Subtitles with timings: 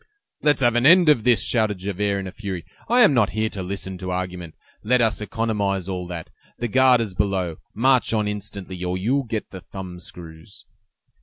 [0.41, 3.49] "Let's have an end of this!" shouted Javert, in a fury; "I am not here
[3.51, 4.55] to listen to argument.
[4.83, 9.51] Let us economize all that; the guard is below; march on instantly, or you'll get
[9.51, 10.65] the thumb screws!"